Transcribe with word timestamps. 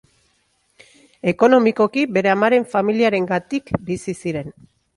Ekonomikoki 1.31 2.07
bere 2.17 2.33
amaren 2.37 2.67
familiarengatik 2.73 3.73
bizi 3.91 4.19
ziren. 4.21 4.55